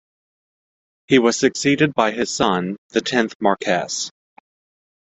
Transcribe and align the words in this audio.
He 1.05 1.19
was 1.19 1.37
succeeded 1.37 1.93
by 1.93 2.09
his 2.13 2.31
son, 2.31 2.75
the 2.89 3.01
tenth 3.01 3.35
Marquess. 3.39 4.09